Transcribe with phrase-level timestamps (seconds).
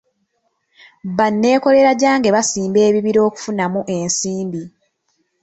[1.17, 4.63] Banneekolera gyange basimba ebibira okufunamu ensimbi.